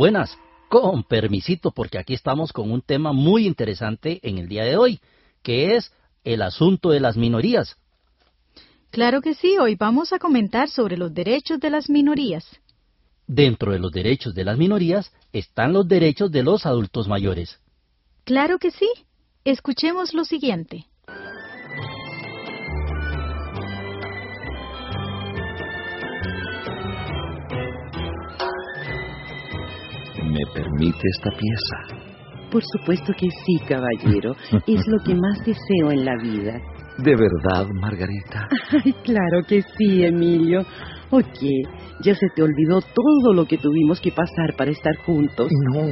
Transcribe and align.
Buenas, 0.00 0.38
con 0.70 1.02
permisito, 1.02 1.72
porque 1.72 1.98
aquí 1.98 2.14
estamos 2.14 2.54
con 2.54 2.70
un 2.70 2.80
tema 2.80 3.12
muy 3.12 3.46
interesante 3.46 4.18
en 4.22 4.38
el 4.38 4.48
día 4.48 4.64
de 4.64 4.78
hoy, 4.78 4.98
que 5.42 5.76
es 5.76 5.92
el 6.24 6.40
asunto 6.40 6.88
de 6.88 7.00
las 7.00 7.18
minorías. 7.18 7.76
Claro 8.88 9.20
que 9.20 9.34
sí, 9.34 9.58
hoy 9.58 9.74
vamos 9.74 10.14
a 10.14 10.18
comentar 10.18 10.70
sobre 10.70 10.96
los 10.96 11.12
derechos 11.12 11.60
de 11.60 11.68
las 11.68 11.90
minorías. 11.90 12.46
Dentro 13.26 13.72
de 13.72 13.78
los 13.78 13.92
derechos 13.92 14.34
de 14.34 14.44
las 14.44 14.56
minorías 14.56 15.12
están 15.34 15.74
los 15.74 15.86
derechos 15.86 16.32
de 16.32 16.44
los 16.44 16.64
adultos 16.64 17.06
mayores. 17.06 17.60
Claro 18.24 18.58
que 18.58 18.70
sí. 18.70 18.88
Escuchemos 19.44 20.14
lo 20.14 20.24
siguiente. 20.24 20.86
¿Me 30.40 30.52
permite 30.54 31.08
esta 31.18 31.30
pieza? 31.30 32.08
Por 32.50 32.62
supuesto 32.64 33.12
que 33.18 33.28
sí, 33.44 33.58
caballero. 33.68 34.34
Es 34.66 34.86
lo 34.86 34.98
que 35.04 35.14
más 35.14 35.38
deseo 35.44 35.90
en 35.90 36.04
la 36.04 36.16
vida. 36.22 36.58
¿De 36.98 37.14
verdad, 37.14 37.66
Margarita? 37.74 38.48
Ay, 38.84 38.92
claro 39.04 39.42
que 39.46 39.62
sí, 39.76 40.04
Emilio. 40.04 40.62
¿O 41.10 41.18
qué? 41.18 41.62
¿Ya 42.02 42.14
se 42.14 42.26
te 42.34 42.42
olvidó 42.42 42.80
todo 42.80 43.34
lo 43.34 43.44
que 43.44 43.58
tuvimos 43.58 44.00
que 44.00 44.12
pasar 44.12 44.56
para 44.56 44.70
estar 44.70 44.96
juntos? 45.04 45.48
No. 45.72 45.82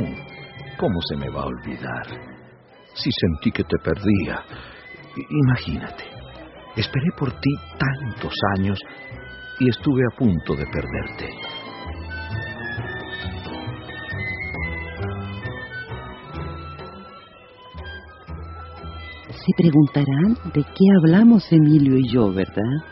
¿Cómo 0.79 1.01
se 1.09 1.17
me 1.17 1.29
va 1.29 1.43
a 1.43 1.47
olvidar? 1.47 2.07
Si 2.95 3.11
sentí 3.13 3.51
que 3.51 3.65
te 3.65 3.77
perdía. 3.85 4.43
Imagínate. 5.45 6.05
Esperé 6.77 7.11
por 7.19 7.33
ti 7.33 7.51
tantos 7.79 8.33
años 8.57 8.79
y 9.61 9.69
estuve 9.69 10.03
a 10.13 10.17
punto 10.17 10.55
de 10.55 10.65
perderte. 10.73 11.48
Se 19.49 19.63
preguntarán 19.63 20.35
de 20.53 20.63
qué 20.63 20.85
hablamos 20.99 21.51
Emilio 21.51 21.97
y 21.97 22.13
yo, 22.13 22.31
¿verdad? 22.31 22.85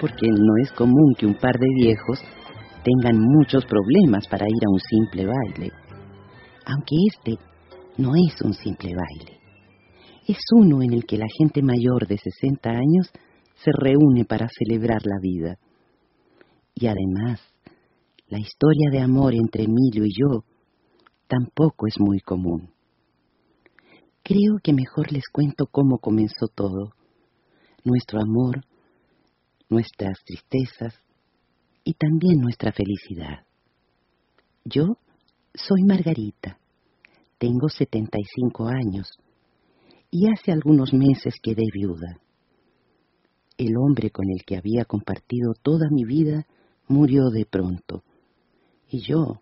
Porque 0.00 0.26
no 0.26 0.56
es 0.62 0.72
común 0.72 1.14
que 1.18 1.26
un 1.26 1.34
par 1.34 1.58
de 1.58 1.68
viejos 1.74 2.20
tengan 2.82 3.20
muchos 3.20 3.66
problemas 3.66 4.26
para 4.28 4.46
ir 4.46 4.64
a 4.64 4.72
un 4.72 4.80
simple 4.80 5.26
baile. 5.26 5.72
Aunque 6.64 6.96
este 7.12 7.34
no 7.98 8.12
es 8.16 8.40
un 8.40 8.54
simple 8.54 8.94
baile. 8.94 9.40
Es 10.26 10.38
uno 10.56 10.80
en 10.80 10.94
el 10.94 11.04
que 11.04 11.18
la 11.18 11.26
gente 11.38 11.60
mayor 11.60 12.06
de 12.06 12.16
60 12.16 12.70
años 12.70 13.12
se 13.62 13.70
reúne 13.78 14.24
para 14.24 14.48
celebrar 14.48 15.02
la 15.04 15.18
vida. 15.20 15.56
Y 16.76 16.86
además, 16.86 17.42
la 18.28 18.38
historia 18.38 18.88
de 18.90 19.00
amor 19.00 19.34
entre 19.34 19.64
Emilio 19.64 20.06
y 20.06 20.12
yo 20.18 20.44
tampoco 21.26 21.86
es 21.86 22.00
muy 22.00 22.20
común. 22.20 22.70
Creo 24.28 24.58
que 24.62 24.74
mejor 24.74 25.10
les 25.10 25.26
cuento 25.32 25.64
cómo 25.72 25.96
comenzó 26.00 26.48
todo. 26.54 26.92
Nuestro 27.82 28.20
amor, 28.20 28.62
nuestras 29.70 30.18
tristezas 30.22 31.00
y 31.82 31.94
también 31.94 32.38
nuestra 32.38 32.70
felicidad. 32.70 33.46
Yo 34.66 34.98
soy 35.54 35.82
Margarita, 35.82 36.58
tengo 37.38 37.70
75 37.70 38.66
años 38.66 39.08
y 40.10 40.30
hace 40.30 40.52
algunos 40.52 40.92
meses 40.92 41.36
quedé 41.42 41.64
viuda. 41.72 42.20
El 43.56 43.78
hombre 43.78 44.10
con 44.10 44.26
el 44.28 44.44
que 44.44 44.58
había 44.58 44.84
compartido 44.84 45.54
toda 45.62 45.88
mi 45.90 46.04
vida 46.04 46.46
murió 46.86 47.30
de 47.30 47.46
pronto 47.46 48.04
y 48.90 49.00
yo 49.00 49.40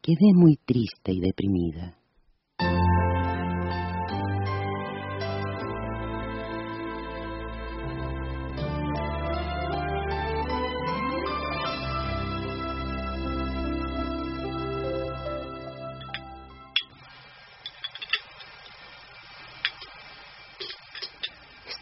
quedé 0.00 0.34
muy 0.36 0.54
triste 0.64 1.10
y 1.10 1.18
deprimida. 1.18 1.98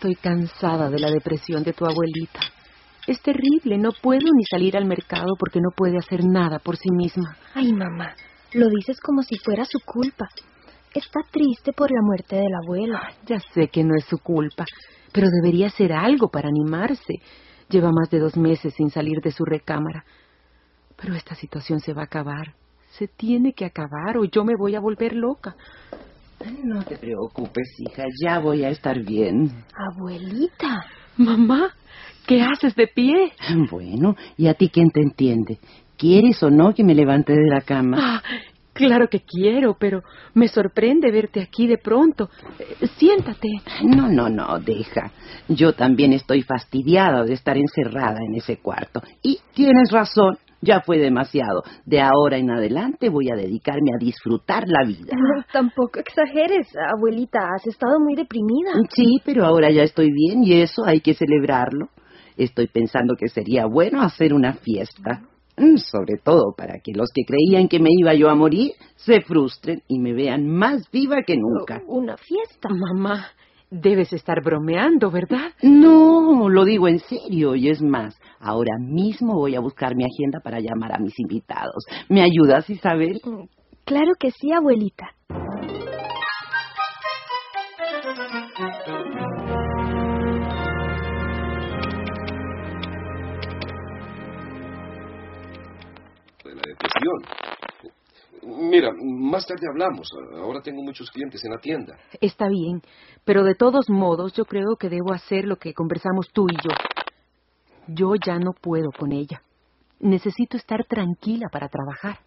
Estoy 0.02 0.16
cansada 0.16 0.90
de 0.90 0.98
la 0.98 1.12
depresión 1.12 1.62
de 1.62 1.74
tu 1.74 1.84
abuelita. 1.84 2.40
Es 3.06 3.22
terrible, 3.22 3.78
no 3.78 3.90
puedo 3.92 4.32
ni 4.34 4.42
salir 4.50 4.76
al 4.76 4.84
mercado 4.84 5.36
porque 5.38 5.60
no 5.60 5.68
puede 5.76 5.96
hacer 5.96 6.24
nada 6.24 6.58
por 6.58 6.76
sí 6.76 6.90
misma. 6.90 7.36
Ay, 7.54 7.72
mamá, 7.72 8.12
lo 8.52 8.68
dices 8.68 8.98
como 9.00 9.22
si 9.22 9.38
fuera 9.38 9.64
su 9.64 9.78
culpa. 9.84 10.26
Está 10.92 11.20
triste 11.30 11.72
por 11.72 11.92
la 11.92 12.00
muerte 12.02 12.34
del 12.34 12.52
abuelo. 12.64 12.98
ya 13.26 13.38
sé 13.54 13.68
que 13.68 13.84
no 13.84 13.94
es 13.96 14.04
su 14.06 14.18
culpa, 14.18 14.64
pero 15.12 15.28
debería 15.30 15.68
hacer 15.68 15.92
algo 15.92 16.30
para 16.30 16.48
animarse. 16.48 17.20
Lleva 17.68 17.92
más 17.92 18.10
de 18.10 18.18
dos 18.18 18.36
meses 18.36 18.74
sin 18.74 18.90
salir 18.90 19.20
de 19.22 19.30
su 19.30 19.44
recámara. 19.44 20.04
Pero 21.00 21.14
esta 21.14 21.36
situación 21.36 21.78
se 21.78 21.92
va 21.92 22.02
a 22.02 22.06
acabar. 22.06 22.56
Se 22.98 23.06
tiene 23.06 23.52
que 23.52 23.66
acabar 23.66 24.18
o 24.18 24.24
yo 24.24 24.42
me 24.42 24.56
voy 24.58 24.74
a 24.74 24.80
volver 24.80 25.12
loca. 25.14 25.54
No 26.64 26.82
te 26.82 26.96
preocupes, 26.96 27.68
hija, 27.78 28.04
ya 28.22 28.38
voy 28.38 28.64
a 28.64 28.70
estar 28.70 28.98
bien. 29.00 29.50
Abuelita. 29.74 30.84
Mamá, 31.16 31.74
¿qué 32.26 32.42
haces 32.42 32.74
de 32.74 32.86
pie? 32.86 33.32
Bueno, 33.70 34.16
¿y 34.36 34.46
a 34.46 34.54
ti 34.54 34.68
quién 34.68 34.90
te 34.90 35.00
entiende? 35.00 35.58
¿Quieres 35.96 36.42
o 36.42 36.50
no 36.50 36.74
que 36.74 36.82
me 36.82 36.94
levante 36.94 37.32
de 37.32 37.48
la 37.48 37.60
cama? 37.60 37.98
Ah, 38.00 38.22
claro 38.72 39.08
que 39.08 39.20
quiero, 39.20 39.76
pero 39.78 40.02
me 40.34 40.48
sorprende 40.48 41.10
verte 41.10 41.40
aquí 41.40 41.66
de 41.66 41.78
pronto. 41.78 42.30
Eh, 42.58 42.86
siéntate. 42.96 43.48
No, 43.84 44.08
no, 44.08 44.28
no, 44.28 44.58
deja. 44.58 45.12
Yo 45.48 45.74
también 45.74 46.12
estoy 46.12 46.42
fastidiada 46.42 47.24
de 47.24 47.34
estar 47.34 47.56
encerrada 47.56 48.18
en 48.26 48.34
ese 48.36 48.56
cuarto. 48.56 49.02
Y 49.22 49.38
tienes 49.54 49.90
razón. 49.90 50.38
Ya 50.64 50.80
fue 50.80 50.98
demasiado. 50.98 51.62
De 51.84 52.00
ahora 52.00 52.38
en 52.38 52.50
adelante 52.50 53.08
voy 53.08 53.28
a 53.30 53.36
dedicarme 53.36 53.90
a 53.94 53.98
disfrutar 53.98 54.62
la 54.66 54.86
vida. 54.86 55.12
No, 55.12 55.42
tampoco 55.52 55.98
exageres, 55.98 56.68
abuelita. 56.96 57.40
Has 57.54 57.66
estado 57.66 57.98
muy 57.98 58.14
deprimida. 58.14 58.70
Sí, 58.94 59.20
pero 59.24 59.44
ahora 59.44 59.70
ya 59.72 59.82
estoy 59.82 60.10
bien 60.12 60.44
y 60.44 60.60
eso 60.60 60.84
hay 60.86 61.00
que 61.00 61.14
celebrarlo. 61.14 61.88
Estoy 62.36 62.68
pensando 62.68 63.14
que 63.18 63.28
sería 63.28 63.66
bueno 63.66 64.00
hacer 64.02 64.32
una 64.32 64.54
fiesta. 64.54 65.22
Mm, 65.56 65.76
sobre 65.76 66.16
todo 66.22 66.54
para 66.56 66.78
que 66.82 66.92
los 66.94 67.10
que 67.12 67.24
creían 67.26 67.68
que 67.68 67.78
me 67.78 67.90
iba 67.90 68.14
yo 68.14 68.30
a 68.30 68.34
morir 68.34 68.72
se 68.96 69.20
frustren 69.20 69.82
y 69.86 69.98
me 69.98 70.14
vean 70.14 70.46
más 70.46 70.90
viva 70.90 71.16
que 71.26 71.36
nunca. 71.36 71.82
Una 71.88 72.16
fiesta. 72.16 72.68
Mamá, 72.70 73.26
debes 73.72 74.12
estar 74.12 74.42
bromeando, 74.44 75.10
¿verdad? 75.10 75.52
No, 75.62 76.48
lo 76.50 76.64
digo 76.64 76.88
en 76.88 76.98
serio 76.98 77.56
y 77.56 77.70
es 77.70 77.80
más, 77.80 78.20
ahora 78.38 78.76
mismo 78.78 79.34
voy 79.34 79.56
a 79.56 79.60
buscar 79.60 79.96
mi 79.96 80.04
agenda 80.04 80.40
para 80.40 80.60
llamar 80.60 80.92
a 80.94 80.98
mis 80.98 81.18
invitados. 81.18 81.84
¿Me 82.08 82.22
ayudas, 82.22 82.68
Isabel? 82.68 83.20
Claro 83.84 84.12
que 84.18 84.30
sí, 84.30 84.52
abuelita. 84.52 85.14
De 96.44 96.54
la 96.54 96.62
depresión. 96.66 97.41
Mira, 98.72 98.90
más 98.98 99.46
tarde 99.46 99.66
hablamos. 99.68 100.08
Ahora 100.34 100.62
tengo 100.62 100.82
muchos 100.82 101.10
clientes 101.10 101.44
en 101.44 101.50
la 101.50 101.58
tienda. 101.58 101.94
Está 102.22 102.48
bien, 102.48 102.80
pero 103.22 103.44
de 103.44 103.54
todos 103.54 103.90
modos 103.90 104.32
yo 104.32 104.46
creo 104.46 104.76
que 104.80 104.88
debo 104.88 105.12
hacer 105.12 105.44
lo 105.44 105.56
que 105.56 105.74
conversamos 105.74 106.30
tú 106.32 106.46
y 106.48 106.54
yo. 106.54 106.70
Yo 107.86 108.14
ya 108.14 108.38
no 108.38 108.52
puedo 108.58 108.90
con 108.90 109.12
ella. 109.12 109.42
Necesito 110.00 110.56
estar 110.56 110.86
tranquila 110.86 111.48
para 111.52 111.68
trabajar. 111.68 112.20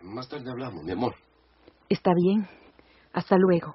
Más 0.00 0.26
tarde 0.26 0.50
hablamos, 0.50 0.82
mi 0.82 0.92
amor. 0.92 1.14
Está 1.90 2.12
bien. 2.14 2.48
Hasta 3.12 3.36
luego. 3.36 3.74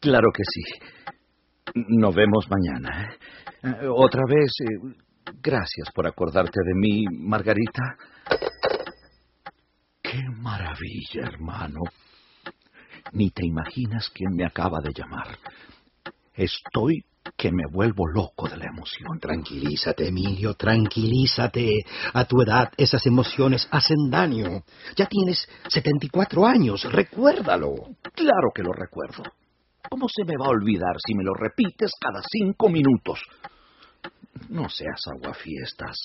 Claro 0.00 0.28
que 0.34 0.42
sí. 0.44 0.62
Nos 1.88 2.14
vemos 2.14 2.46
mañana. 2.50 3.04
¿eh? 3.04 3.18
Eh, 3.62 3.88
Otra 3.88 4.22
vez, 4.26 4.50
eh, 4.60 5.02
gracias 5.42 5.90
por 5.94 6.06
acordarte 6.06 6.60
de 6.64 6.74
mí, 6.74 7.04
Margarita. 7.10 7.96
Qué 10.02 10.22
maravilla, 10.38 11.28
hermano. 11.28 11.80
Ni 13.12 13.30
te 13.30 13.46
imaginas 13.46 14.10
quién 14.10 14.34
me 14.34 14.46
acaba 14.46 14.78
de 14.82 14.92
llamar. 14.92 15.38
Estoy 16.34 17.04
que 17.36 17.52
me 17.52 17.64
vuelvo 17.70 18.06
loco 18.08 18.48
de 18.48 18.56
la 18.56 18.66
emoción. 18.66 19.18
Tranquilízate, 19.20 20.08
Emilio, 20.08 20.54
tranquilízate. 20.54 21.84
A 22.14 22.24
tu 22.24 22.40
edad 22.42 22.72
esas 22.76 23.04
emociones 23.06 23.68
hacen 23.70 24.10
daño. 24.10 24.64
Ya 24.96 25.06
tienes 25.06 25.46
74 25.68 26.46
años, 26.46 26.90
recuérdalo. 26.90 27.74
Claro 28.14 28.50
que 28.54 28.62
lo 28.62 28.72
recuerdo. 28.72 29.22
¿Cómo 29.90 30.06
se 30.08 30.24
me 30.24 30.36
va 30.38 30.46
a 30.46 30.50
olvidar 30.50 30.96
si 31.04 31.14
me 31.16 31.24
lo 31.24 31.34
repites 31.34 31.90
cada 32.00 32.22
cinco 32.22 32.68
minutos? 32.68 33.20
No 34.48 34.68
seas 34.68 35.00
aguafiestas. 35.12 35.98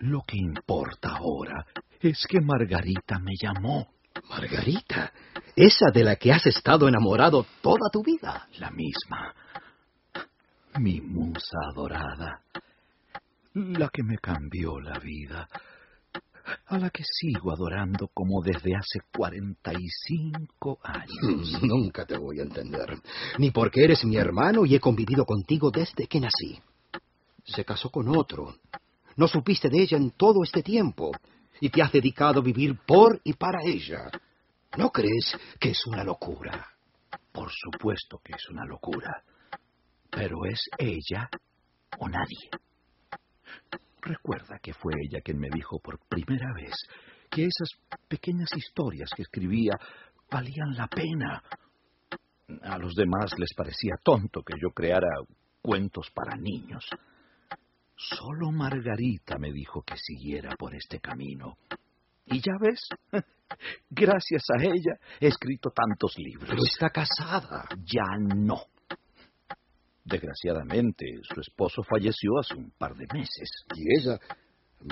Lo 0.00 0.22
que 0.26 0.36
importa 0.36 1.10
ahora 1.10 1.64
es 2.00 2.26
que 2.28 2.40
Margarita 2.40 3.20
me 3.20 3.34
llamó. 3.40 3.86
Margarita, 4.28 5.12
esa 5.54 5.92
de 5.94 6.02
la 6.02 6.16
que 6.16 6.32
has 6.32 6.44
estado 6.46 6.88
enamorado 6.88 7.46
toda 7.62 7.88
tu 7.92 8.02
vida. 8.02 8.48
La 8.58 8.72
misma. 8.72 9.32
Mi 10.80 11.00
musa 11.00 11.58
adorada. 11.70 12.42
La 13.54 13.88
que 13.90 14.02
me 14.02 14.18
cambió 14.18 14.80
la 14.80 14.98
vida. 14.98 15.48
A 16.66 16.78
la 16.78 16.90
que 16.90 17.02
sigo 17.04 17.52
adorando 17.52 18.08
como 18.14 18.42
desde 18.42 18.74
hace 18.74 19.00
45 19.16 20.78
años. 20.82 21.58
Nunca 21.62 22.06
te 22.06 22.16
voy 22.16 22.40
a 22.40 22.42
entender. 22.42 22.98
Ni 23.38 23.50
porque 23.50 23.84
eres 23.84 24.04
mi 24.04 24.16
hermano 24.16 24.64
y 24.64 24.74
he 24.74 24.80
convivido 24.80 25.24
contigo 25.24 25.70
desde 25.70 26.06
que 26.06 26.20
nací. 26.20 26.60
Se 27.44 27.64
casó 27.64 27.90
con 27.90 28.08
otro. 28.16 28.56
No 29.16 29.28
supiste 29.28 29.68
de 29.68 29.82
ella 29.82 29.96
en 29.96 30.12
todo 30.12 30.42
este 30.42 30.62
tiempo 30.62 31.12
y 31.60 31.70
te 31.70 31.82
has 31.82 31.92
dedicado 31.92 32.40
a 32.40 32.44
vivir 32.44 32.78
por 32.86 33.20
y 33.24 33.34
para 33.34 33.60
ella. 33.64 34.10
¿No 34.76 34.90
crees 34.90 35.36
que 35.60 35.70
es 35.70 35.86
una 35.86 36.02
locura? 36.02 36.66
Por 37.32 37.50
supuesto 37.50 38.20
que 38.24 38.32
es 38.32 38.48
una 38.48 38.64
locura. 38.64 39.22
Pero 40.10 40.44
es 40.44 40.60
ella 40.78 41.28
o 41.98 42.08
nadie. 42.08 42.50
Recuerda 44.02 44.58
que 44.60 44.74
fue 44.74 44.94
ella 45.00 45.20
quien 45.22 45.38
me 45.38 45.48
dijo 45.48 45.78
por 45.78 45.98
primera 46.08 46.52
vez 46.54 46.74
que 47.30 47.44
esas 47.44 47.70
pequeñas 48.08 48.50
historias 48.56 49.10
que 49.14 49.22
escribía 49.22 49.74
valían 50.30 50.74
la 50.74 50.88
pena. 50.88 51.42
A 52.62 52.78
los 52.78 52.94
demás 52.94 53.32
les 53.38 53.54
parecía 53.54 53.94
tonto 54.02 54.42
que 54.42 54.54
yo 54.60 54.70
creara 54.70 55.08
cuentos 55.62 56.10
para 56.12 56.36
niños. 56.36 56.84
Solo 57.94 58.50
Margarita 58.50 59.38
me 59.38 59.52
dijo 59.52 59.82
que 59.82 59.96
siguiera 59.96 60.56
por 60.56 60.74
este 60.74 60.98
camino. 60.98 61.56
Y 62.26 62.40
ya 62.40 62.54
ves, 62.60 62.88
gracias 63.90 64.42
a 64.58 64.62
ella 64.62 64.98
he 65.20 65.28
escrito 65.28 65.70
tantos 65.70 66.18
libros. 66.18 66.50
Pero 66.50 66.62
está 66.64 66.90
casada. 66.90 67.68
Ya 67.84 68.16
no. 68.18 68.71
Desgraciadamente, 70.04 71.06
su 71.22 71.40
esposo 71.40 71.82
falleció 71.82 72.38
hace 72.38 72.54
un 72.54 72.72
par 72.72 72.94
de 72.94 73.06
meses. 73.12 73.48
Y 73.74 73.98
ella 73.98 74.18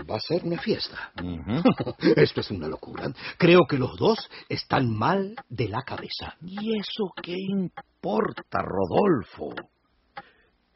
va 0.09 0.15
a 0.15 0.19
hacer 0.19 0.45
una 0.45 0.61
fiesta. 0.61 1.13
Esto 2.17 2.41
es 2.41 2.51
una 2.51 2.69
locura. 2.69 3.13
Creo 3.39 3.61
que 3.69 3.79
los 3.79 3.97
dos 3.97 4.19
están 4.49 4.89
mal 4.89 5.35
de 5.49 5.69
la 5.69 5.83
cabeza. 5.83 6.37
¿Y 6.43 6.79
eso 6.79 7.13
qué 7.23 7.35
importa, 7.37 8.63
Rodolfo? 8.63 9.55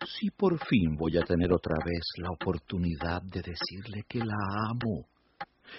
Si 0.07 0.31
por 0.31 0.59
fin 0.67 0.97
voy 0.97 1.17
a 1.17 1.23
tener 1.23 1.53
otra 1.53 1.77
vez 1.85 2.03
la 2.19 2.31
oportunidad 2.31 3.23
de 3.23 3.41
decirle 3.41 4.05
que 4.07 4.19
la 4.19 4.37
amo 4.71 5.07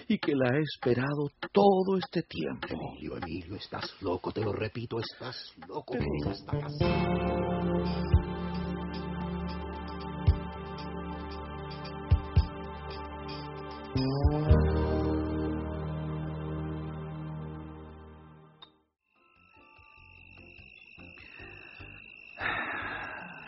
y 0.08 0.18
que 0.18 0.34
la 0.34 0.56
he 0.56 0.62
esperado 0.62 1.28
todo 1.52 1.96
este 1.96 2.22
tiempo. 2.22 2.66
Emilio, 2.70 3.16
Emilio, 3.18 3.56
estás 3.56 3.94
loco, 4.00 4.32
te 4.32 4.42
lo 4.42 4.52
repito, 4.52 4.98
estás 4.98 5.54
loco. 5.68 5.94
Está 5.94 6.58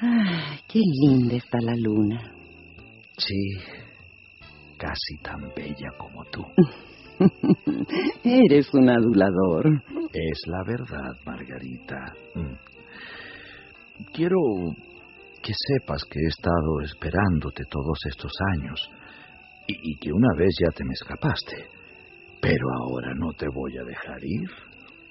Ah, 0.00 0.56
qué 0.68 0.78
linda 0.78 1.36
está 1.36 1.58
la 1.60 1.74
luna. 1.76 2.20
Sí, 3.16 3.34
casi 4.78 5.18
tan 5.22 5.52
bella 5.56 5.90
como 5.98 6.24
tú. 6.26 6.44
Eres 8.24 8.72
un 8.74 8.88
adulador. 8.88 9.82
Es 10.12 10.40
la 10.46 10.62
verdad, 10.64 11.16
Margarita. 11.26 12.14
Mm. 12.34 12.54
Quiero 14.12 14.38
que 15.42 15.52
sepas 15.52 16.04
que 16.04 16.20
he 16.20 16.28
estado 16.28 16.80
esperándote 16.84 17.64
todos 17.68 17.98
estos 18.08 18.32
años 18.54 18.90
y, 19.68 19.92
y 19.92 19.96
que 19.98 20.10
una 20.12 20.34
vez 20.36 20.50
ya 20.60 20.74
te 20.74 20.84
me 20.84 20.94
escapaste. 20.94 21.68
Pero 22.40 22.66
ahora 22.82 23.12
no 23.14 23.32
te 23.34 23.46
voy 23.54 23.76
a 23.78 23.84
dejar 23.84 24.18
ir. 24.24 24.50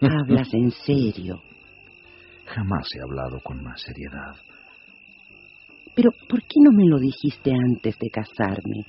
Hablas 0.02 0.50
en 0.54 0.72
serio. 0.72 1.42
Jamás 2.46 2.88
he 2.96 3.02
hablado 3.02 3.40
con 3.44 3.64
más 3.64 3.82
seriedad. 3.82 4.36
Pero 5.96 6.12
¿por 6.30 6.40
qué 6.42 6.60
no 6.64 6.72
me 6.72 6.88
lo 6.88 7.00
dijiste 7.00 7.52
antes 7.52 7.98
de 7.98 8.10
casarme? 8.10 8.86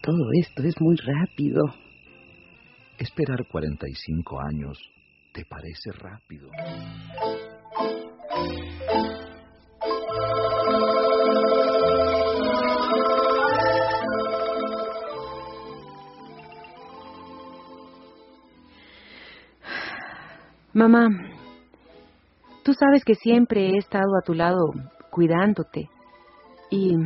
Todo 0.00 0.30
esto 0.40 0.62
es 0.62 0.74
muy 0.80 0.96
rápido. 0.96 1.60
Esperar 2.98 3.46
45 3.46 4.40
años 4.40 4.78
te 5.32 5.44
parece 5.44 5.90
rápido. 5.98 6.48
Mamá, 20.74 21.06
tú 22.64 22.74
sabes 22.74 23.04
que 23.04 23.14
siempre 23.14 23.68
he 23.68 23.78
estado 23.78 24.16
a 24.20 24.24
tu 24.26 24.34
lado 24.34 24.72
cuidándote. 25.10 25.88
Y, 26.68 26.96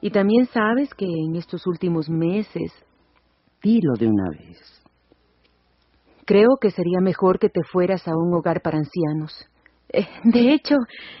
y 0.00 0.10
también 0.10 0.46
sabes 0.46 0.94
que 0.94 1.04
en 1.04 1.34
estos 1.34 1.66
últimos 1.66 2.08
meses 2.08 2.72
Dilo 3.62 3.94
de 3.98 4.08
una 4.08 4.28
vez. 4.30 4.58
creo 6.24 6.56
que 6.60 6.70
sería 6.70 7.00
mejor 7.00 7.38
que 7.38 7.48
te 7.48 7.60
fueras 7.72 8.06
a 8.08 8.12
un 8.16 8.34
hogar 8.34 8.60
para 8.60 8.78
ancianos. 8.78 9.48
Eh, 9.88 10.06
de 10.24 10.52
hecho, 10.52 10.76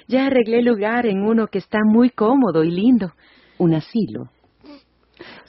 ya 0.08 0.26
arreglé 0.26 0.62
lugar 0.62 1.06
en 1.06 1.22
uno 1.22 1.46
que 1.48 1.58
está 1.58 1.78
muy 1.84 2.10
cómodo 2.10 2.64
y 2.64 2.70
lindo. 2.70 3.12
Un 3.58 3.74
asilo. 3.74 4.30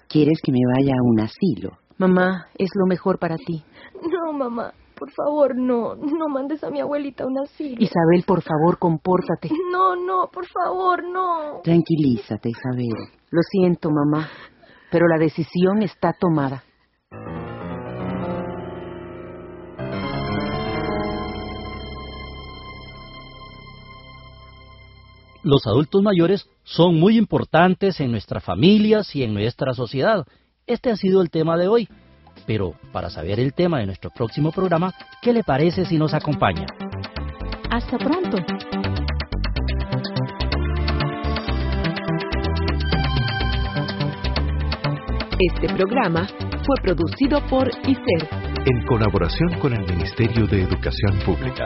¿Quieres 0.08 0.40
que 0.44 0.52
me 0.52 0.60
vaya 0.76 0.94
a 0.94 1.04
un 1.04 1.20
asilo? 1.20 1.78
Mamá, 1.98 2.48
es 2.58 2.70
lo 2.76 2.86
mejor 2.86 3.18
para 3.18 3.38
ti. 3.38 3.64
No, 4.02 4.34
mamá, 4.34 4.74
por 4.96 5.12
favor, 5.12 5.56
no. 5.56 5.96
No 5.96 6.28
mandes 6.30 6.64
a 6.64 6.70
mi 6.70 6.80
abuelita 6.80 7.24
a 7.24 7.28
un 7.28 7.40
asilo. 7.40 7.76
Isabel, 7.80 8.24
por 8.26 8.42
favor, 8.42 8.78
compórtate. 8.80 9.50
No, 9.72 9.96
no, 9.96 10.30
por 10.32 10.46
favor, 10.48 11.04
no. 11.04 11.62
Tranquilízate, 11.64 12.50
Isabel. 12.50 13.10
Lo 13.30 13.42
siento, 13.42 13.90
mamá, 13.90 14.30
pero 14.92 15.08
la 15.08 15.18
decisión 15.18 15.82
está 15.82 16.14
tomada. 16.14 16.64
Los 25.44 25.68
adultos 25.68 26.02
mayores 26.02 26.48
son 26.64 26.98
muy 27.00 27.18
importantes 27.18 28.00
en 28.00 28.12
nuestras 28.12 28.44
familias 28.46 29.14
y 29.14 29.24
en 29.24 29.34
nuestra 29.34 29.74
sociedad. 29.74 30.26
Este 30.68 30.90
ha 30.90 30.96
sido 30.96 31.22
el 31.22 31.30
tema 31.30 31.58
de 31.58 31.68
hoy. 31.68 31.90
Pero 32.46 32.74
para 32.92 33.10
saber 33.10 33.40
el 33.40 33.54
tema 33.54 33.80
de 33.80 33.86
nuestro 33.86 34.10
próximo 34.10 34.52
programa, 34.52 34.94
¿qué 35.22 35.34
le 35.34 35.44
parece 35.44 35.86
si 35.86 35.98
nos 35.98 36.14
acompaña? 36.14 36.66
Hasta 37.70 37.98
pronto. 37.98 38.38
Este 45.40 45.68
programa 45.74 46.28
fue 46.66 46.76
producido 46.82 47.46
por 47.50 47.68
ICER. 47.68 48.30
En 48.66 48.86
colaboración 48.86 49.60
con 49.60 49.74
el 49.74 49.82
Ministerio 49.82 50.48
de 50.48 50.62
Educación 50.62 51.20
Pública. 51.26 51.66